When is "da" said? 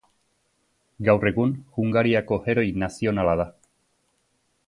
3.43-3.49